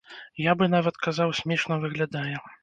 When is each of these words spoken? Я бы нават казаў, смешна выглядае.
Я 0.43 0.55
бы 0.61 0.67
нават 0.75 0.97
казаў, 1.07 1.35
смешна 1.41 1.79
выглядае. 1.85 2.35